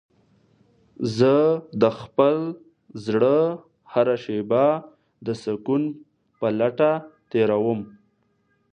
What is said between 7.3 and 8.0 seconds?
تېرووم.